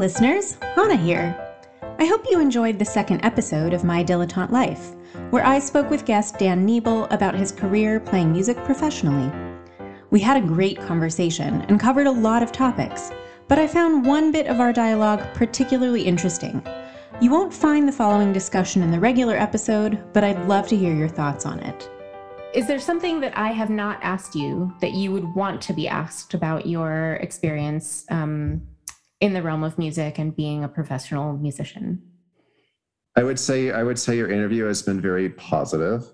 listeners, 0.00 0.56
Hana 0.74 0.96
here. 0.96 1.36
I 1.98 2.06
hope 2.06 2.24
you 2.30 2.40
enjoyed 2.40 2.78
the 2.78 2.86
second 2.86 3.22
episode 3.22 3.74
of 3.74 3.84
My 3.84 4.02
Dilettante 4.02 4.50
Life, 4.50 4.94
where 5.28 5.44
I 5.44 5.58
spoke 5.58 5.90
with 5.90 6.06
guest 6.06 6.38
Dan 6.38 6.66
Niebel 6.66 7.06
about 7.12 7.34
his 7.34 7.52
career 7.52 8.00
playing 8.00 8.32
music 8.32 8.56
professionally. 8.64 9.30
We 10.08 10.18
had 10.18 10.42
a 10.42 10.46
great 10.46 10.78
conversation 10.78 11.60
and 11.68 11.78
covered 11.78 12.06
a 12.06 12.10
lot 12.10 12.42
of 12.42 12.50
topics, 12.50 13.12
but 13.46 13.58
I 13.58 13.66
found 13.66 14.06
one 14.06 14.32
bit 14.32 14.46
of 14.46 14.58
our 14.58 14.72
dialogue 14.72 15.22
particularly 15.34 16.04
interesting. 16.04 16.66
You 17.20 17.30
won't 17.30 17.52
find 17.52 17.86
the 17.86 17.92
following 17.92 18.32
discussion 18.32 18.82
in 18.82 18.90
the 18.90 19.00
regular 19.00 19.36
episode, 19.36 20.02
but 20.14 20.24
I'd 20.24 20.48
love 20.48 20.66
to 20.68 20.78
hear 20.78 20.94
your 20.94 21.08
thoughts 21.08 21.44
on 21.44 21.60
it. 21.60 21.90
Is 22.54 22.66
there 22.66 22.80
something 22.80 23.20
that 23.20 23.36
I 23.36 23.48
have 23.48 23.68
not 23.68 23.98
asked 24.00 24.34
you 24.34 24.74
that 24.80 24.92
you 24.92 25.12
would 25.12 25.34
want 25.34 25.60
to 25.60 25.74
be 25.74 25.86
asked 25.86 26.32
about 26.32 26.64
your 26.64 27.16
experience 27.16 28.06
um, 28.10 28.62
in 29.20 29.34
the 29.34 29.42
realm 29.42 29.62
of 29.62 29.78
music 29.78 30.18
and 30.18 30.34
being 30.34 30.64
a 30.64 30.68
professional 30.68 31.34
musician? 31.34 32.02
I 33.16 33.22
would 33.22 33.38
say 33.38 33.70
I 33.70 33.82
would 33.82 33.98
say 33.98 34.16
your 34.16 34.30
interview 34.30 34.64
has 34.64 34.82
been 34.82 35.00
very 35.00 35.28
positive. 35.30 36.04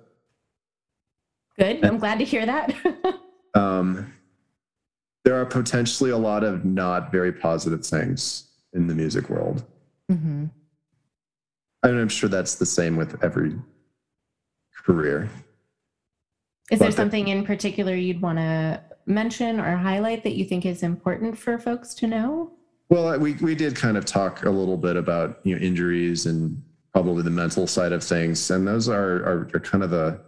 Good. 1.59 1.85
I'm 1.85 1.99
glad 1.99 2.19
to 2.19 2.25
hear 2.25 2.45
that. 2.45 2.75
um, 3.55 4.13
there 5.25 5.41
are 5.41 5.47
potentially 5.47 6.11
a 6.11 6.17
lot 6.17 6.45
of 6.45 6.65
not 6.65 7.11
very 7.11 7.33
positive 7.33 7.85
things 7.85 8.49
in 8.73 8.87
the 8.87 8.95
music 8.95 9.31
world. 9.31 9.65
Mm-hmm. 10.11 10.47
And 11.83 11.99
I'm 11.99 12.09
sure 12.09 12.29
that's 12.29 12.57
the 12.57 12.67
same 12.67 12.97
with 12.97 13.23
every 13.23 13.57
career. 14.85 15.31
Is 16.71 16.81
there 16.81 16.91
something 16.91 17.29
in 17.29 17.45
particular 17.45 17.95
you'd 17.95 18.21
want 18.21 18.39
to 18.39 18.83
mention 19.07 19.61
or 19.61 19.77
highlight 19.77 20.25
that 20.25 20.35
you 20.35 20.45
think 20.45 20.67
is 20.67 20.83
important 20.83 21.39
for 21.39 21.59
folks 21.59 21.95
to 21.95 22.07
know? 22.07 22.53
Well, 22.89 23.19
we 23.19 23.35
we 23.35 23.55
did 23.55 23.75
kind 23.75 23.97
of 23.97 24.05
talk 24.05 24.45
a 24.45 24.51
little 24.51 24.77
bit 24.77 24.97
about 24.97 25.41
you 25.43 25.55
know 25.55 25.61
injuries 25.61 26.27
and 26.27 26.63
probably 26.93 27.23
the 27.23 27.31
mental 27.31 27.67
side 27.67 27.93
of 27.93 28.03
things, 28.03 28.51
and 28.51 28.67
those 28.67 28.89
are 28.89 29.17
are, 29.25 29.51
are 29.55 29.61
kind 29.61 29.83
of 29.83 29.93
a 29.93 30.21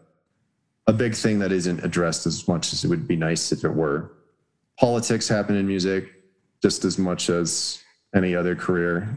a 0.86 0.92
big 0.92 1.14
thing 1.14 1.38
that 1.38 1.52
isn't 1.52 1.84
addressed 1.84 2.26
as 2.26 2.48
much 2.48 2.72
as 2.72 2.84
it 2.84 2.88
would 2.88 3.06
be 3.06 3.16
nice 3.16 3.52
if 3.52 3.64
it 3.64 3.74
were. 3.74 4.12
Politics 4.78 5.28
happen 5.28 5.54
in 5.54 5.66
music 5.66 6.06
just 6.62 6.84
as 6.84 6.98
much 6.98 7.30
as 7.30 7.82
any 8.14 8.34
other 8.34 8.56
career, 8.56 9.16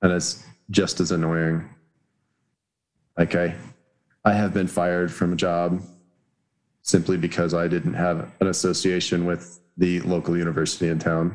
and 0.00 0.12
it's 0.12 0.42
just 0.70 1.00
as 1.00 1.10
annoying. 1.10 1.68
Like 3.18 3.34
I, 3.34 3.54
I 4.24 4.32
have 4.32 4.54
been 4.54 4.68
fired 4.68 5.12
from 5.12 5.32
a 5.32 5.36
job 5.36 5.82
simply 6.82 7.16
because 7.16 7.54
I 7.54 7.66
didn't 7.66 7.94
have 7.94 8.30
an 8.40 8.46
association 8.46 9.26
with 9.26 9.60
the 9.76 10.00
local 10.00 10.36
university 10.36 10.88
in 10.88 10.98
town 10.98 11.34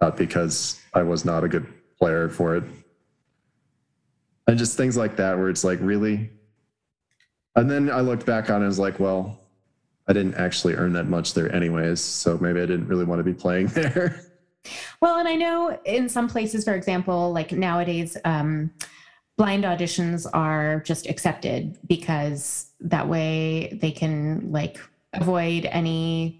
not 0.00 0.16
because 0.16 0.80
I 0.94 1.02
was 1.02 1.24
not 1.24 1.44
a 1.44 1.48
good 1.48 1.66
player 1.98 2.28
for 2.28 2.56
it. 2.56 2.64
And 4.46 4.58
just 4.58 4.76
things 4.76 4.96
like 4.96 5.16
that, 5.16 5.38
where 5.38 5.48
it's 5.48 5.62
like, 5.62 5.78
really? 5.80 6.30
And 7.56 7.70
then 7.70 7.90
I 7.90 8.00
looked 8.00 8.26
back 8.26 8.50
on 8.50 8.56
it 8.56 8.58
and 8.58 8.66
was 8.66 8.78
like, 8.78 8.98
well, 8.98 9.38
I 10.08 10.12
didn't 10.12 10.34
actually 10.34 10.74
earn 10.74 10.92
that 10.94 11.06
much 11.06 11.34
there, 11.34 11.54
anyways. 11.54 12.00
So 12.00 12.38
maybe 12.38 12.60
I 12.60 12.66
didn't 12.66 12.88
really 12.88 13.04
want 13.04 13.20
to 13.20 13.24
be 13.24 13.34
playing 13.34 13.66
there. 13.68 14.20
Well, 15.00 15.18
and 15.18 15.28
I 15.28 15.36
know 15.36 15.78
in 15.84 16.08
some 16.08 16.28
places, 16.28 16.64
for 16.64 16.74
example, 16.74 17.32
like 17.32 17.52
nowadays, 17.52 18.16
um, 18.24 18.70
blind 19.36 19.64
auditions 19.64 20.28
are 20.34 20.80
just 20.80 21.08
accepted 21.08 21.78
because 21.86 22.72
that 22.80 23.08
way 23.08 23.78
they 23.80 23.90
can 23.90 24.52
like 24.52 24.78
avoid 25.14 25.64
any 25.66 26.38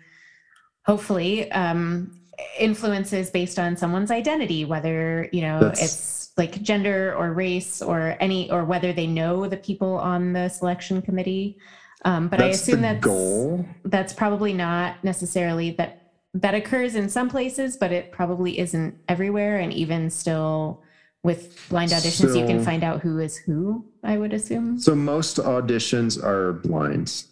hopefully 0.84 1.50
um, 1.52 2.19
influences 2.58 3.30
based 3.30 3.58
on 3.58 3.76
someone's 3.76 4.10
identity, 4.10 4.64
whether, 4.64 5.28
you 5.32 5.42
know, 5.42 5.60
That's... 5.60 5.82
it's 5.82 6.30
like 6.36 6.62
gender 6.62 7.14
or 7.14 7.32
race 7.32 7.82
or 7.82 8.16
any, 8.20 8.50
or 8.50 8.64
whether 8.64 8.92
they 8.92 9.06
know 9.06 9.46
the 9.46 9.56
people 9.56 9.94
on 9.94 10.32
the 10.32 10.48
selection 10.48 11.02
committee. 11.02 11.58
Um, 12.04 12.28
but 12.28 12.38
that's 12.38 12.58
I 12.58 12.60
assume 12.62 12.82
that's 12.82 13.04
goal. 13.04 13.66
That's 13.84 14.12
probably 14.12 14.52
not 14.52 15.02
necessarily 15.04 15.72
that 15.72 16.12
that 16.32 16.54
occurs 16.54 16.94
in 16.94 17.08
some 17.08 17.28
places, 17.28 17.76
but 17.76 17.92
it 17.92 18.12
probably 18.12 18.58
isn't 18.58 18.96
everywhere. 19.08 19.58
And 19.58 19.72
even 19.72 20.08
still, 20.10 20.82
with 21.22 21.68
blind 21.68 21.90
auditions, 21.90 22.32
so, 22.32 22.38
you 22.38 22.46
can 22.46 22.64
find 22.64 22.84
out 22.84 23.00
who 23.00 23.18
is 23.18 23.36
who. 23.36 23.84
I 24.02 24.16
would 24.16 24.32
assume. 24.32 24.78
So 24.78 24.94
most 24.94 25.36
auditions 25.36 26.22
are 26.22 26.54
blind. 26.54 27.24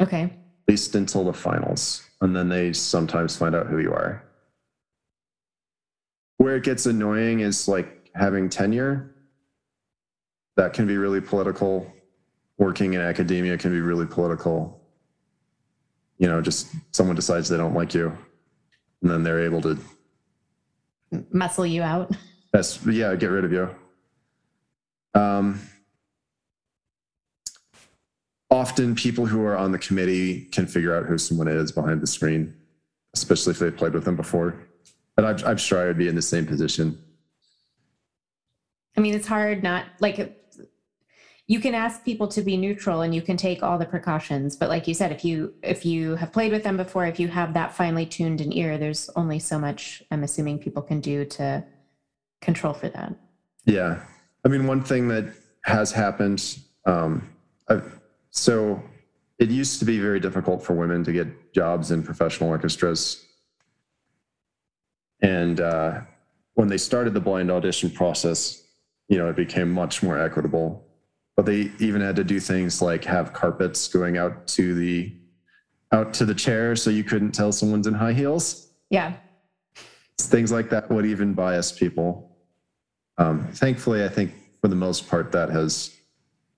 Okay. 0.00 0.22
At 0.22 0.32
least 0.66 0.94
until 0.94 1.24
the 1.24 1.32
finals, 1.32 2.02
and 2.20 2.34
then 2.34 2.48
they 2.48 2.72
sometimes 2.72 3.36
find 3.36 3.54
out 3.54 3.66
who 3.66 3.78
you 3.78 3.92
are. 3.92 4.24
Where 6.38 6.56
it 6.56 6.62
gets 6.62 6.86
annoying 6.86 7.40
is 7.40 7.68
like 7.68 8.10
having 8.14 8.48
tenure. 8.48 9.14
That 10.56 10.72
can 10.72 10.86
be 10.86 10.96
really 10.96 11.20
political. 11.20 11.92
Working 12.58 12.94
in 12.94 13.00
academia 13.00 13.58
can 13.58 13.70
be 13.70 13.80
really 13.80 14.06
political. 14.06 14.80
You 16.18 16.28
know, 16.28 16.40
just 16.40 16.68
someone 16.92 17.14
decides 17.14 17.48
they 17.48 17.56
don't 17.56 17.74
like 17.74 17.94
you, 17.94 18.16
and 19.02 19.10
then 19.10 19.22
they're 19.22 19.44
able 19.44 19.60
to 19.62 19.78
muscle 21.30 21.66
you 21.66 21.82
out. 21.82 22.10
That's 22.52 22.84
yeah, 22.86 23.14
get 23.14 23.26
rid 23.26 23.44
of 23.44 23.52
you. 23.52 23.70
Um, 25.14 25.60
often 28.50 28.94
people 28.94 29.26
who 29.26 29.44
are 29.44 29.56
on 29.56 29.72
the 29.72 29.78
committee 29.78 30.46
can 30.46 30.66
figure 30.66 30.96
out 30.96 31.06
who 31.06 31.18
someone 31.18 31.48
is 31.48 31.70
behind 31.70 32.00
the 32.00 32.06
screen, 32.06 32.54
especially 33.14 33.52
if 33.52 33.58
they've 33.58 33.76
played 33.76 33.92
with 33.92 34.04
them 34.04 34.16
before 34.16 34.67
but 35.18 35.24
I'm, 35.24 35.48
I'm 35.48 35.56
sure 35.56 35.82
I 35.82 35.86
would 35.86 35.98
be 35.98 36.06
in 36.06 36.14
the 36.14 36.22
same 36.22 36.46
position. 36.46 36.96
I 38.96 39.00
mean, 39.00 39.14
it's 39.14 39.26
hard 39.26 39.64
not 39.64 39.86
like 39.98 40.36
you 41.48 41.58
can 41.58 41.74
ask 41.74 42.04
people 42.04 42.28
to 42.28 42.40
be 42.40 42.56
neutral 42.56 43.00
and 43.00 43.12
you 43.12 43.20
can 43.20 43.36
take 43.36 43.64
all 43.64 43.78
the 43.78 43.86
precautions 43.86 44.54
but 44.54 44.68
like 44.68 44.86
you 44.86 44.92
said 44.92 45.10
if 45.10 45.24
you 45.24 45.54
if 45.62 45.86
you 45.86 46.14
have 46.16 46.30
played 46.30 46.52
with 46.52 46.62
them 46.62 46.76
before 46.76 47.06
if 47.06 47.18
you 47.18 47.26
have 47.26 47.54
that 47.54 47.72
finely 47.72 48.04
tuned 48.04 48.42
an 48.42 48.52
ear 48.52 48.76
there's 48.76 49.08
only 49.16 49.38
so 49.38 49.58
much 49.58 50.02
i'm 50.10 50.22
assuming 50.24 50.58
people 50.58 50.82
can 50.82 51.00
do 51.00 51.24
to 51.24 51.64
control 52.42 52.74
for 52.74 52.88
that. 52.90 53.14
Yeah. 53.64 54.00
I 54.44 54.48
mean 54.48 54.66
one 54.66 54.82
thing 54.82 55.08
that 55.08 55.32
has 55.64 55.90
happened 55.90 56.58
um 56.84 57.28
I've, 57.68 57.98
so 58.30 58.80
it 59.38 59.48
used 59.48 59.78
to 59.78 59.84
be 59.84 59.98
very 59.98 60.20
difficult 60.20 60.62
for 60.62 60.74
women 60.74 61.02
to 61.04 61.12
get 61.12 61.54
jobs 61.54 61.90
in 61.92 62.02
professional 62.02 62.50
orchestras 62.50 63.24
and 65.22 65.60
uh, 65.60 66.00
when 66.54 66.68
they 66.68 66.78
started 66.78 67.14
the 67.14 67.20
blind 67.20 67.50
audition 67.50 67.90
process, 67.90 68.62
you 69.08 69.18
know, 69.18 69.28
it 69.28 69.36
became 69.36 69.70
much 69.70 70.02
more 70.02 70.18
equitable. 70.18 70.84
But 71.36 71.46
they 71.46 71.70
even 71.78 72.00
had 72.00 72.16
to 72.16 72.24
do 72.24 72.40
things 72.40 72.82
like 72.82 73.04
have 73.04 73.32
carpets 73.32 73.86
going 73.88 74.18
out 74.18 74.46
to 74.48 74.74
the 74.74 75.14
out 75.92 76.12
to 76.14 76.26
the 76.26 76.34
chair 76.34 76.76
so 76.76 76.90
you 76.90 77.04
couldn't 77.04 77.32
tell 77.32 77.52
someone's 77.52 77.86
in 77.86 77.94
high 77.94 78.12
heels. 78.12 78.68
Yeah. 78.90 79.14
Things 80.18 80.52
like 80.52 80.68
that 80.70 80.90
would 80.90 81.06
even 81.06 81.32
bias 81.32 81.72
people. 81.72 82.36
Um, 83.16 83.46
thankfully, 83.52 84.04
I 84.04 84.08
think 84.08 84.32
for 84.60 84.68
the 84.68 84.76
most 84.76 85.08
part 85.08 85.32
that 85.32 85.48
has 85.50 85.96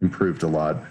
improved 0.00 0.42
a 0.42 0.48
lot. 0.48 0.82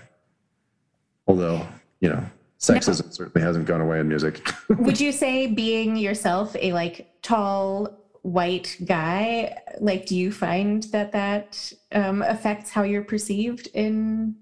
Although, 1.27 1.67
you 1.99 2.09
know, 2.09 2.23
sexism 2.59 3.05
no. 3.05 3.11
certainly 3.11 3.45
hasn't 3.45 3.65
gone 3.65 3.81
away 3.81 3.99
in 3.99 4.07
music. 4.07 4.53
would 4.69 4.99
you 4.99 5.11
say 5.11 5.47
being 5.47 5.95
yourself 5.95 6.55
a 6.59 6.73
like 6.73 7.09
tall 7.21 7.97
white 8.21 8.77
guy, 8.85 9.57
like 9.79 10.05
do 10.05 10.15
you 10.15 10.31
find 10.31 10.83
that 10.83 11.11
that 11.13 11.71
um, 11.91 12.21
affects 12.21 12.69
how 12.69 12.83
you're 12.83 13.03
perceived 13.03 13.67
in 13.73 14.35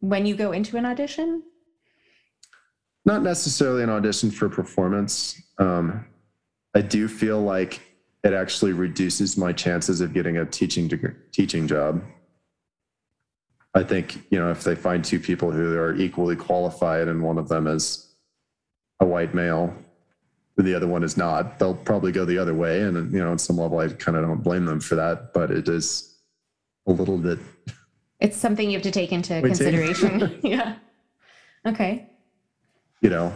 when 0.00 0.26
you 0.26 0.34
go 0.34 0.52
into 0.52 0.76
an 0.76 0.86
audition? 0.86 1.42
Not 3.04 3.22
necessarily 3.22 3.82
an 3.82 3.90
audition 3.90 4.30
for 4.30 4.48
performance. 4.48 5.40
Um, 5.58 6.04
I 6.74 6.80
do 6.82 7.08
feel 7.08 7.40
like 7.40 7.80
it 8.22 8.32
actually 8.32 8.72
reduces 8.72 9.36
my 9.36 9.52
chances 9.52 10.00
of 10.00 10.12
getting 10.12 10.36
a 10.36 10.44
teaching 10.44 10.88
degree, 10.88 11.14
teaching 11.32 11.66
job. 11.66 12.02
I 13.74 13.82
think, 13.84 14.24
you 14.30 14.38
know, 14.38 14.50
if 14.50 14.64
they 14.64 14.74
find 14.74 15.04
two 15.04 15.20
people 15.20 15.52
who 15.52 15.76
are 15.78 15.94
equally 15.94 16.36
qualified 16.36 17.08
and 17.08 17.22
one 17.22 17.38
of 17.38 17.48
them 17.48 17.66
is 17.66 18.08
a 18.98 19.06
white 19.06 19.32
male 19.34 19.74
and 20.58 20.66
the 20.66 20.74
other 20.74 20.88
one 20.88 21.04
is 21.04 21.16
not, 21.16 21.58
they'll 21.58 21.74
probably 21.74 22.10
go 22.10 22.24
the 22.24 22.38
other 22.38 22.54
way. 22.54 22.82
And, 22.82 23.12
you 23.12 23.20
know, 23.20 23.30
on 23.30 23.38
some 23.38 23.56
level, 23.56 23.78
I 23.78 23.88
kind 23.88 24.16
of 24.16 24.24
don't 24.24 24.42
blame 24.42 24.64
them 24.64 24.80
for 24.80 24.96
that, 24.96 25.32
but 25.32 25.50
it 25.50 25.68
is 25.68 26.16
a 26.86 26.92
little 26.92 27.16
bit. 27.16 27.38
It's 28.18 28.36
something 28.36 28.68
you 28.68 28.76
have 28.76 28.82
to 28.82 28.90
take 28.90 29.12
into 29.12 29.40
consideration. 29.40 30.38
yeah. 30.42 30.76
Okay. 31.64 32.08
You 33.00 33.10
know, 33.10 33.34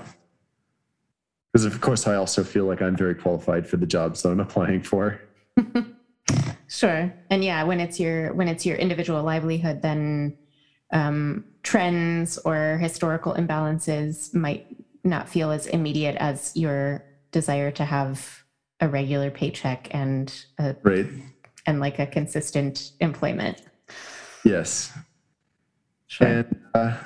because 1.52 1.64
of 1.64 1.80
course, 1.80 2.06
I 2.06 2.16
also 2.16 2.42
feel 2.42 2.64
like 2.64 2.82
I'm 2.82 2.96
very 2.96 3.14
qualified 3.14 3.66
for 3.66 3.76
the 3.76 3.86
jobs 3.86 4.22
that 4.22 4.30
I'm 4.30 4.40
applying 4.40 4.82
for. 4.82 5.20
Sure. 6.74 7.14
And 7.30 7.44
yeah, 7.44 7.62
when 7.62 7.78
it's 7.78 8.00
your 8.00 8.32
when 8.34 8.48
it's 8.48 8.66
your 8.66 8.76
individual 8.76 9.22
livelihood, 9.22 9.80
then 9.80 10.36
um, 10.92 11.44
trends 11.62 12.36
or 12.38 12.78
historical 12.78 13.34
imbalances 13.34 14.34
might 14.34 14.66
not 15.04 15.28
feel 15.28 15.52
as 15.52 15.68
immediate 15.68 16.16
as 16.16 16.50
your 16.56 17.04
desire 17.30 17.70
to 17.70 17.84
have 17.84 18.42
a 18.80 18.88
regular 18.88 19.30
paycheck 19.30 19.86
and 19.92 20.34
a, 20.58 20.74
right 20.82 21.06
and 21.64 21.78
like 21.78 22.00
a 22.00 22.06
consistent 22.06 22.90
employment. 22.98 23.62
Yes. 24.44 24.92
Sure. 26.08 26.26
And 26.26 26.60
uh, 26.74 26.96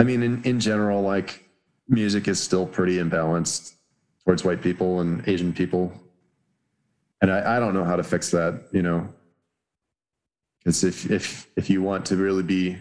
I 0.00 0.02
mean, 0.02 0.20
in, 0.24 0.42
in 0.42 0.58
general, 0.58 1.00
like 1.00 1.44
music 1.88 2.26
is 2.26 2.40
still 2.40 2.66
pretty 2.66 2.96
imbalanced 2.96 3.76
towards 4.24 4.42
white 4.42 4.62
people 4.62 5.00
and 5.00 5.26
Asian 5.28 5.52
people. 5.52 5.92
And 7.22 7.32
I, 7.32 7.56
I 7.56 7.60
don't 7.60 7.72
know 7.72 7.84
how 7.84 7.96
to 7.96 8.02
fix 8.02 8.30
that, 8.32 8.64
you 8.72 8.82
know, 8.82 9.08
because 10.58 10.84
if, 10.84 11.10
if, 11.10 11.48
if 11.56 11.70
you 11.70 11.80
want 11.80 12.04
to 12.06 12.16
really 12.16 12.42
be 12.42 12.76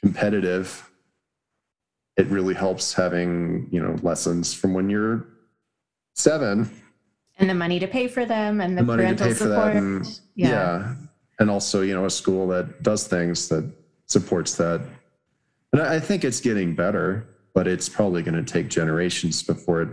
competitive, 0.00 0.88
it 2.16 2.26
really 2.28 2.54
helps 2.54 2.94
having, 2.94 3.68
you 3.70 3.82
know, 3.82 3.96
lessons 4.02 4.54
from 4.54 4.72
when 4.72 4.88
you're 4.88 5.26
seven 6.14 6.70
and 7.38 7.50
the 7.50 7.54
money 7.54 7.80
to 7.80 7.88
pay 7.88 8.06
for 8.06 8.24
them 8.24 8.60
and 8.60 8.78
the, 8.78 8.82
the 8.82 8.86
money 8.86 9.02
parental 9.02 9.26
to 9.26 9.32
pay 9.32 9.36
support. 9.36 9.72
For 9.72 9.74
that 9.74 9.76
and, 9.76 10.20
yeah. 10.36 10.48
yeah. 10.48 10.94
And 11.40 11.50
also, 11.50 11.82
you 11.82 11.92
know, 11.92 12.04
a 12.04 12.10
school 12.10 12.46
that 12.48 12.84
does 12.84 13.08
things 13.08 13.48
that 13.48 13.68
supports 14.06 14.54
that. 14.56 14.80
And 15.72 15.82
I 15.82 15.98
think 15.98 16.22
it's 16.22 16.40
getting 16.40 16.76
better, 16.76 17.26
but 17.52 17.66
it's 17.66 17.88
probably 17.88 18.22
going 18.22 18.36
to 18.36 18.52
take 18.52 18.68
generations 18.68 19.42
before 19.42 19.82
it 19.82 19.88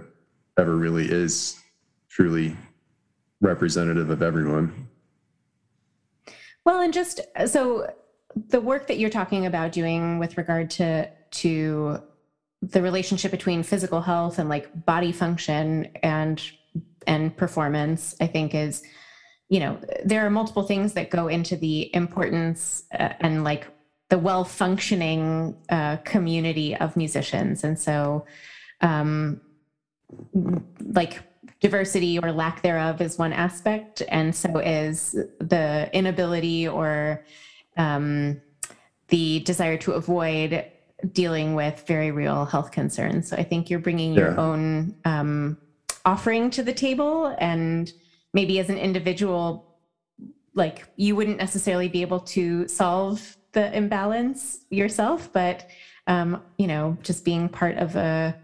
ever 0.59 0.75
really 0.75 1.11
is 1.11 1.59
truly 2.09 2.55
representative 3.41 4.09
of 4.09 4.21
everyone. 4.21 4.87
Well, 6.65 6.81
and 6.81 6.93
just 6.93 7.21
so 7.47 7.91
the 8.35 8.61
work 8.61 8.87
that 8.87 8.97
you're 8.97 9.09
talking 9.09 9.45
about 9.45 9.71
doing 9.71 10.19
with 10.19 10.37
regard 10.37 10.69
to 10.71 11.09
to 11.31 11.99
the 12.61 12.81
relationship 12.81 13.31
between 13.31 13.63
physical 13.63 14.01
health 14.01 14.37
and 14.37 14.47
like 14.47 14.85
body 14.85 15.11
function 15.11 15.89
and 16.03 16.41
and 17.07 17.35
performance, 17.35 18.15
I 18.21 18.27
think 18.27 18.53
is, 18.53 18.83
you 19.49 19.59
know, 19.59 19.79
there 20.05 20.25
are 20.25 20.29
multiple 20.29 20.63
things 20.63 20.93
that 20.93 21.09
go 21.09 21.27
into 21.27 21.55
the 21.55 21.93
importance 21.95 22.83
uh, 22.93 23.13
and 23.19 23.43
like 23.43 23.67
the 24.09 24.19
well 24.19 24.43
functioning 24.43 25.57
uh, 25.69 25.97
community 25.97 26.75
of 26.75 26.95
musicians. 26.95 27.63
And 27.63 27.79
so, 27.79 28.25
um, 28.81 29.41
like, 30.79 31.23
diversity 31.61 32.19
or 32.19 32.31
lack 32.31 32.61
thereof 32.61 32.99
is 33.01 33.17
one 33.17 33.31
aspect, 33.31 34.01
and 34.09 34.35
so 34.35 34.57
is 34.57 35.15
the 35.39 35.89
inability 35.93 36.67
or 36.67 37.23
um, 37.77 38.41
the 39.07 39.39
desire 39.41 39.77
to 39.77 39.93
avoid 39.93 40.65
dealing 41.13 41.55
with 41.55 41.83
very 41.87 42.11
real 42.11 42.45
health 42.45 42.71
concerns. 42.71 43.29
So 43.29 43.37
I 43.37 43.43
think 43.43 43.69
you're 43.69 43.79
bringing 43.79 44.13
yeah. 44.13 44.19
your 44.19 44.39
own 44.39 44.95
um, 45.05 45.57
offering 46.05 46.49
to 46.51 46.63
the 46.63 46.73
table 46.73 47.35
and 47.39 47.91
maybe 48.33 48.59
as 48.59 48.69
an 48.69 48.77
individual 48.77 49.67
like 50.53 50.85
you 50.95 51.15
wouldn't 51.15 51.37
necessarily 51.37 51.87
be 51.87 52.01
able 52.01 52.19
to 52.19 52.67
solve 52.67 53.37
the 53.53 53.75
imbalance 53.75 54.65
yourself 54.69 55.31
but 55.31 55.67
um, 56.07 56.41
you 56.57 56.67
know 56.67 56.97
just 57.03 57.23
being 57.23 57.47
part 57.47 57.77
of 57.77 57.95
a 57.95 58.35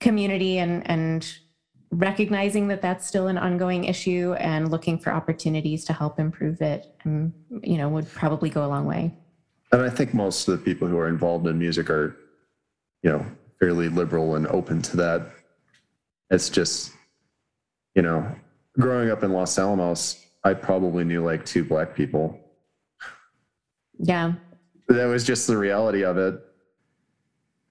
community 0.00 0.58
and 0.58 0.88
and 0.88 1.38
recognizing 1.90 2.68
that 2.68 2.82
that's 2.82 3.06
still 3.06 3.28
an 3.28 3.38
ongoing 3.38 3.84
issue 3.84 4.34
and 4.38 4.70
looking 4.70 4.98
for 4.98 5.12
opportunities 5.12 5.84
to 5.84 5.92
help 5.92 6.18
improve 6.18 6.60
it 6.60 6.94
um, 7.04 7.32
you 7.62 7.78
know 7.78 7.88
would 7.88 8.10
probably 8.12 8.50
go 8.50 8.64
a 8.64 8.68
long 8.68 8.84
way 8.86 9.14
and 9.72 9.82
i 9.82 9.88
think 9.88 10.12
most 10.12 10.48
of 10.48 10.58
the 10.58 10.64
people 10.64 10.88
who 10.88 10.98
are 10.98 11.08
involved 11.08 11.46
in 11.46 11.58
music 11.58 11.88
are 11.88 12.16
you 13.02 13.10
know 13.10 13.24
fairly 13.60 13.88
liberal 13.88 14.34
and 14.34 14.46
open 14.48 14.82
to 14.82 14.96
that 14.96 15.32
it's 16.30 16.48
just, 16.48 16.92
you 17.94 18.02
know, 18.02 18.28
growing 18.78 19.10
up 19.10 19.22
in 19.22 19.32
Los 19.32 19.58
Alamos, 19.58 20.24
I 20.44 20.54
probably 20.54 21.04
knew 21.04 21.24
like 21.24 21.44
two 21.44 21.64
black 21.64 21.94
people. 21.94 22.38
Yeah. 23.98 24.34
That 24.88 25.06
was 25.06 25.24
just 25.24 25.46
the 25.46 25.56
reality 25.56 26.04
of 26.04 26.18
it. 26.18 26.40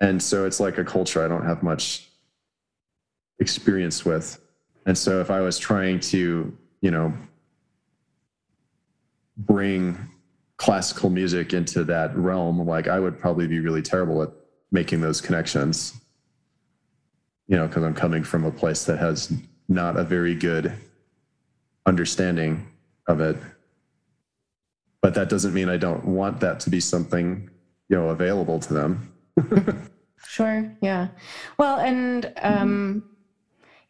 And 0.02 0.22
so 0.22 0.46
it's 0.46 0.60
like 0.60 0.78
a 0.78 0.84
culture 0.84 1.24
I 1.24 1.28
don't 1.28 1.46
have 1.46 1.64
much 1.64 2.10
experience 3.40 4.06
with. 4.06 4.40
And 4.86 4.98
so 4.98 5.20
if 5.20 5.32
I 5.32 5.42
was 5.42 5.58
trying 5.58 6.00
to, 6.02 6.56
you 6.82 6.92
know, 6.92 7.14
bring 9.38 9.98
classical 10.58 11.10
music 11.10 11.54
into 11.54 11.84
that 11.86 12.16
realm, 12.16 12.66
like 12.66 12.88
I 12.88 13.00
would 13.00 13.20
probably 13.20 13.48
be 13.48 13.60
really 13.60 13.82
terrible 13.82 14.22
at 14.24 14.30
making 14.72 15.02
those 15.02 15.22
connections 15.22 16.00
you 17.48 17.56
know, 17.56 17.68
because 17.68 17.84
I'm 17.84 17.94
coming 17.94 18.24
from 18.24 18.46
a 18.46 18.52
place 18.52 18.86
that 18.86 18.98
has 18.98 19.32
not 19.68 19.98
a 19.98 20.04
very 20.04 20.36
good 20.36 20.74
understanding 21.86 22.68
of 23.08 23.20
it. 23.20 23.38
But 25.02 25.14
that 25.14 25.30
doesn't 25.30 25.54
mean 25.54 25.70
I 25.70 25.78
don't 25.78 26.04
want 26.06 26.40
that 26.40 26.60
to 26.62 26.70
be 26.70 26.80
something, 26.80 27.50
you 27.90 27.98
know, 27.98 28.10
available 28.10 28.60
to 28.60 28.74
them. 28.74 29.14
sure. 30.28 30.76
Yeah. 30.82 31.10
Well, 31.60 31.78
and 31.80 32.34
um, 32.42 33.04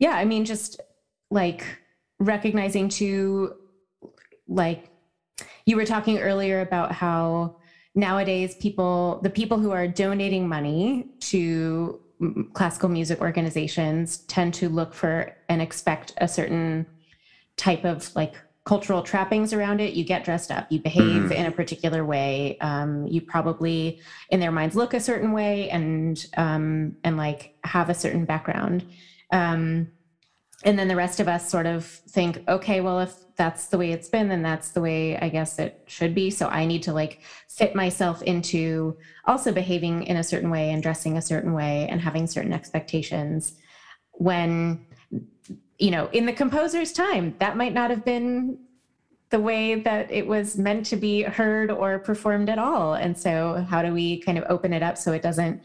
yeah, 0.05 0.11
I 0.11 0.23
mean, 0.23 0.45
just 0.45 0.79
like 1.31 1.65
recognizing 2.19 2.89
to 2.89 3.55
like 4.47 4.91
you 5.65 5.75
were 5.75 5.85
talking 5.85 6.19
earlier 6.19 6.61
about 6.61 6.91
how 6.91 7.57
nowadays 7.95 8.53
people 8.57 9.19
the 9.23 9.31
people 9.31 9.57
who 9.57 9.71
are 9.71 9.87
donating 9.87 10.47
money 10.47 11.07
to 11.21 11.99
classical 12.53 12.87
music 12.87 13.19
organizations 13.19 14.17
tend 14.27 14.53
to 14.53 14.69
look 14.69 14.93
for 14.93 15.35
and 15.49 15.59
expect 15.59 16.13
a 16.17 16.27
certain 16.27 16.85
type 17.57 17.83
of 17.83 18.15
like 18.15 18.35
cultural 18.63 19.01
trappings 19.01 19.53
around 19.53 19.81
it. 19.81 19.95
You 19.95 20.03
get 20.03 20.23
dressed 20.23 20.51
up, 20.51 20.71
you 20.71 20.79
behave 20.79 21.23
mm-hmm. 21.23 21.31
in 21.31 21.47
a 21.47 21.51
particular 21.51 22.05
way. 22.05 22.59
Um, 22.59 23.07
you 23.07 23.21
probably, 23.21 23.99
in 24.29 24.39
their 24.39 24.51
minds, 24.51 24.75
look 24.75 24.93
a 24.93 24.99
certain 24.99 25.31
way 25.31 25.67
and 25.71 26.23
um, 26.37 26.95
and 27.03 27.17
like 27.17 27.55
have 27.63 27.89
a 27.89 27.95
certain 27.95 28.23
background. 28.23 28.85
Um, 29.31 29.87
and 30.65 30.77
then 30.79 30.87
the 30.87 30.95
rest 30.95 31.19
of 31.19 31.27
us 31.27 31.47
sort 31.47 31.67
of 31.67 31.85
think, 31.85 32.43
okay, 32.47 32.81
well, 32.81 32.99
if 32.99 33.13
that's 33.35 33.67
the 33.67 33.77
way 33.77 33.91
it's 33.91 34.09
been, 34.09 34.29
then 34.29 34.41
that's 34.41 34.71
the 34.71 34.81
way 34.81 35.15
I 35.17 35.29
guess 35.29 35.59
it 35.59 35.83
should 35.85 36.15
be. 36.15 36.31
So 36.31 36.47
I 36.47 36.65
need 36.65 36.81
to 36.83 36.93
like 36.93 37.21
fit 37.47 37.75
myself 37.75 38.23
into 38.23 38.97
also 39.25 39.51
behaving 39.51 40.03
in 40.03 40.17
a 40.17 40.23
certain 40.23 40.49
way 40.49 40.71
and 40.71 40.81
dressing 40.81 41.17
a 41.17 41.21
certain 41.21 41.53
way 41.53 41.87
and 41.89 42.01
having 42.01 42.25
certain 42.25 42.51
expectations 42.51 43.53
when, 44.13 44.85
you 45.77 45.91
know, 45.91 46.09
in 46.13 46.25
the 46.25 46.33
composer's 46.33 46.91
time, 46.91 47.35
that 47.39 47.57
might 47.57 47.73
not 47.73 47.91
have 47.91 48.03
been 48.03 48.57
the 49.29 49.39
way 49.39 49.75
that 49.75 50.09
it 50.11 50.25
was 50.25 50.57
meant 50.57 50.85
to 50.87 50.95
be 50.95 51.23
heard 51.23 51.69
or 51.69 51.99
performed 51.99 52.49
at 52.49 52.57
all. 52.57 52.93
And 52.93 53.17
so, 53.17 53.65
how 53.69 53.81
do 53.81 53.93
we 53.93 54.21
kind 54.21 54.37
of 54.37 54.45
open 54.49 54.71
it 54.71 54.81
up 54.81 54.97
so 54.97 55.11
it 55.11 55.21
doesn't 55.21 55.61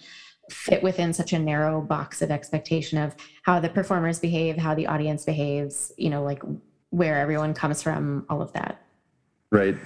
fit 0.50 0.82
within 0.82 1.12
such 1.12 1.32
a 1.32 1.38
narrow 1.38 1.80
box 1.80 2.22
of 2.22 2.30
expectation 2.30 2.98
of 2.98 3.14
how 3.42 3.60
the 3.60 3.68
performers 3.68 4.18
behave, 4.18 4.56
how 4.56 4.74
the 4.74 4.86
audience 4.86 5.24
behaves, 5.24 5.92
you 5.96 6.10
know, 6.10 6.22
like 6.22 6.42
where 6.90 7.18
everyone 7.18 7.54
comes 7.54 7.82
from, 7.82 8.26
all 8.28 8.42
of 8.42 8.52
that. 8.52 8.84
Right. 9.50 9.76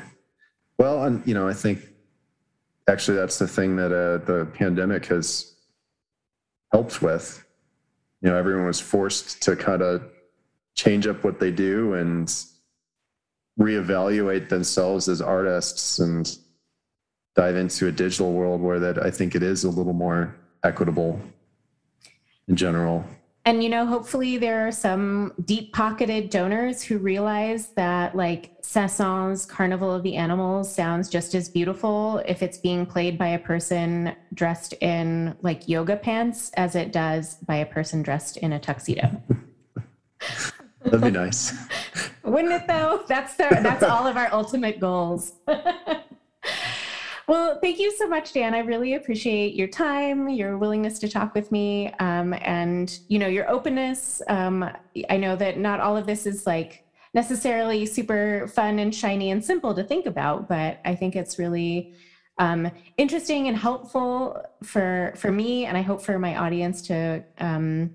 Well, 0.79 1.05
and 1.05 1.27
you 1.27 1.35
know, 1.35 1.49
I 1.49 1.55
think 1.55 1.81
actually 2.89 3.17
that's 3.17 3.39
the 3.39 3.49
thing 3.49 3.77
that 3.77 3.93
uh, 3.93 4.25
the 4.25 4.47
pandemic 4.55 5.07
has 5.07 5.55
helped 6.73 7.03
with. 7.03 7.45
You 8.21 8.31
know, 8.31 8.37
everyone 8.37 8.67
was 8.67 8.81
forced 8.81 9.43
to 9.43 9.57
kind 9.57 9.83
of 9.83 10.03
change 10.75 11.07
up 11.07 11.23
what 11.23 11.39
they 11.39 11.51
do 11.51 11.95
and 11.95 12.35
reevaluate 13.61 14.49
themselves 14.49 15.09
as 15.09 15.21
artists 15.21 16.01
and 16.01 16.37
dive 17.37 17.57
into 17.57 17.87
a 17.87 17.93
digital 17.93 18.33
world 18.33 18.61
where 18.61 18.81
that 18.81 19.05
I 19.05 19.11
think 19.11 19.35
it 19.35 19.43
is 19.43 19.65
a 19.65 19.71
little 19.71 19.93
more 19.93 20.37
equitable 20.65 21.21
in 22.49 22.57
general. 22.57 23.05
And 23.47 23.63
you 23.63 23.69
know, 23.69 23.85
hopefully 23.85 24.39
there 24.39 24.67
are 24.67 24.73
some 24.73 25.35
deep-pocketed 25.45 26.31
donors 26.31 26.83
who 26.83 26.97
realize 26.97 27.69
that 27.73 28.17
like 28.17 28.53
Saint-Saëns 28.63 29.47
Carnival 29.47 29.93
of 29.93 30.03
the 30.03 30.17
Animals 30.17 30.75
sounds 30.75 31.11
just 31.11 31.35
as 31.35 31.51
beautiful 31.51 32.23
if 32.27 32.43
it's 32.43 32.57
being 32.57 32.87
played 32.87 33.19
by 33.19 33.29
a 33.29 33.39
person 33.39 34.17
dressed 34.33 34.73
in 34.81 35.37
like 35.43 35.69
yoga 35.69 35.97
pants 35.97 36.53
as 36.57 36.75
it 36.75 36.91
does 36.91 37.35
by 37.47 37.57
a 37.57 37.67
person 37.67 38.03
dressed 38.03 38.39
in 38.39 38.55
a 38.55 38.59
tuxedo. 38.59 39.23
That'd 40.85 41.03
be 41.03 41.11
nice. 41.11 41.55
Wouldn't 42.23 42.53
it 42.53 42.67
though? 42.67 43.05
That's 43.07 43.37
the, 43.37 43.49
that's 43.63 43.83
all 43.83 44.07
of 44.07 44.17
our 44.17 44.33
ultimate 44.33 44.81
goals. 44.81 45.35
Well, 47.27 47.59
thank 47.61 47.79
you 47.79 47.91
so 47.93 48.07
much, 48.07 48.33
Dan. 48.35 48.55
I 48.55 48.59
really 48.59 48.95
appreciate 48.95 49.55
your 49.55 49.69
time, 49.69 50.29
your 50.29 50.59
willingness 50.59 50.99
to 50.99 51.09
talk 51.09 51.35
with 51.35 51.51
me, 51.51 51.91
um, 51.95 52.35
and 52.43 52.99
you 53.09 53.19
know 53.19 53.29
your 53.29 53.49
openness. 53.49 54.21
Um, 54.29 54.69
I 55.09 55.17
know 55.17 55.35
that 55.37 55.59
not 55.59 55.81
all 55.81 55.97
of 55.97 56.07
this 56.07 56.27
is 56.27 56.47
like 56.47 56.85
necessarily 57.15 57.87
super 57.87 58.49
fun 58.49 58.79
and 58.79 58.95
shiny 58.95 59.31
and 59.31 59.43
simple 59.43 59.75
to 59.75 59.83
think 59.83 60.05
about, 60.05 60.49
but 60.49 60.81
I 60.85 60.95
think 60.95 61.17
it's 61.17 61.39
really 61.39 61.95
um, 62.39 62.71
interesting 62.99 63.49
and 63.49 63.57
helpful 63.57 64.43
for 64.63 65.15
for 65.17 65.33
me, 65.33 65.65
and 65.65 65.79
I 65.79 65.83
hope 65.83 66.03
for 66.03 66.19
my 66.19 66.37
audience 66.37 66.83
to 66.89 67.25
um, 67.39 67.91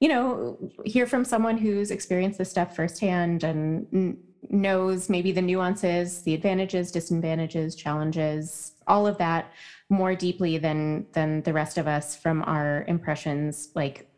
you 0.00 0.08
know, 0.08 0.58
hear 0.84 1.06
from 1.06 1.24
someone 1.24 1.56
who's 1.56 1.92
experienced 1.92 2.36
this 2.36 2.50
stuff 2.50 2.74
firsthand 2.74 3.44
and 3.44 4.16
knows 4.50 5.08
maybe 5.08 5.32
the 5.32 5.42
nuances, 5.42 6.22
the 6.22 6.34
advantages, 6.34 6.90
disadvantages, 6.90 7.74
challenges, 7.74 8.72
all 8.86 9.06
of 9.06 9.18
that 9.18 9.52
more 9.88 10.14
deeply 10.14 10.58
than 10.58 11.06
than 11.12 11.42
the 11.42 11.52
rest 11.52 11.78
of 11.78 11.86
us 11.86 12.16
from 12.16 12.42
our 12.42 12.84
impressions 12.88 13.68
like 13.74 14.08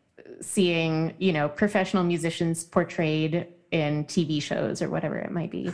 seeing, 0.41 1.15
you 1.19 1.33
know, 1.33 1.49
professional 1.49 2.05
musicians 2.05 2.65
portrayed 2.65 3.47
in 3.71 4.05
TV 4.05 4.41
shows 4.41 4.81
or 4.81 4.89
whatever 4.89 5.17
it 5.17 5.31
might 5.31 5.51
be. 5.51 5.71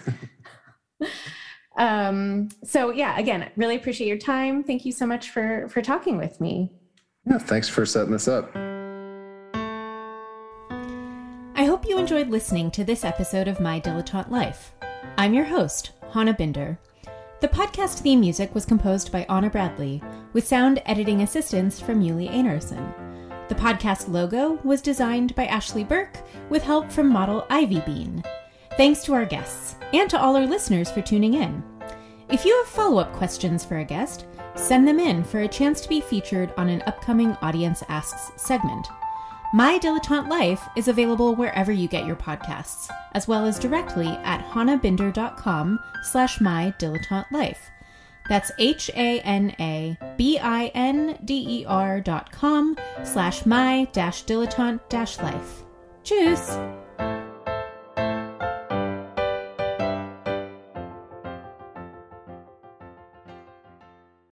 um, 1.79 2.49
so 2.65 2.91
yeah, 2.91 3.19
again, 3.19 3.51
really 3.57 3.77
appreciate 3.77 4.09
your 4.09 4.19
time. 4.19 4.65
Thank 4.65 4.85
you 4.85 4.93
so 4.93 5.07
much 5.07 5.31
for 5.31 5.69
for 5.69 5.83
talking 5.83 6.17
with 6.17 6.41
me. 6.41 6.73
Yeah, 7.27 7.39
thanks 7.39 7.69
for 7.69 7.85
setting 7.85 8.13
this 8.13 8.27
up. 8.27 8.55
Enjoyed 12.11 12.29
listening 12.29 12.73
to 12.73 12.83
this 12.83 13.05
episode 13.05 13.47
of 13.47 13.61
My 13.61 13.79
Dilettante 13.79 14.29
Life. 14.33 14.73
I'm 15.17 15.33
your 15.33 15.45
host, 15.45 15.93
Hana 16.13 16.35
Binder. 16.35 16.77
The 17.41 17.47
podcast 17.47 18.01
theme 18.01 18.19
music 18.19 18.53
was 18.53 18.65
composed 18.65 19.13
by 19.13 19.25
Anna 19.29 19.49
Bradley, 19.49 20.03
with 20.33 20.45
sound 20.45 20.83
editing 20.87 21.23
assistance 21.23 21.79
from 21.79 22.03
Yuli 22.03 22.29
Einarsson. 22.29 23.49
The 23.49 23.55
podcast 23.55 24.09
logo 24.09 24.59
was 24.65 24.83
designed 24.83 25.37
by 25.37 25.47
Ashley 25.47 25.85
Burke, 25.85 26.19
with 26.49 26.65
help 26.65 26.91
from 26.91 27.09
model 27.09 27.47
Ivy 27.49 27.79
Bean. 27.87 28.25
Thanks 28.77 29.05
to 29.05 29.15
our 29.15 29.25
guests, 29.25 29.77
and 29.93 30.11
to 30.11 30.21
all 30.21 30.37
our 30.37 30.49
listeners 30.49 30.91
for 30.91 31.03
tuning 31.03 31.35
in. 31.35 31.63
If 32.29 32.45
you 32.45 32.57
have 32.57 32.67
follow 32.67 33.01
up 33.01 33.13
questions 33.13 33.65
for 33.65 33.79
a 33.79 33.85
guest, 33.85 34.27
send 34.57 34.89
them 34.89 34.99
in 34.99 35.23
for 35.23 35.43
a 35.43 35.49
chance 35.49 35.81
to 35.83 35.89
be 35.89 36.01
featured 36.01 36.53
on 36.57 36.71
an 36.71 36.83
upcoming 36.89 37.37
Audience 37.41 37.85
Asks 37.89 38.33
segment. 38.35 38.89
My 39.53 39.81
Dilettante 39.81 40.29
Life 40.29 40.69
is 40.77 40.87
available 40.87 41.35
wherever 41.35 41.73
you 41.73 41.89
get 41.89 42.07
your 42.07 42.15
podcasts, 42.15 42.89
as 43.13 43.27
well 43.27 43.45
as 43.45 43.59
directly 43.59 44.07
at 44.07 44.47
hanabinder.com 44.47 45.81
slash 46.05 46.41
my 46.41 46.73
dilettante 46.79 47.33
life. 47.33 47.69
That's 48.29 48.53
H-A-N-A-B-I-N-D-E-R 48.61 49.61
dot 52.01 52.31
com 52.31 52.77
slash 53.03 53.45
my 53.45 53.89
dash 53.93 54.25
dilettante 54.25 54.89
dash 54.89 55.19
life. 55.19 55.65
Tschüss! 56.05 56.80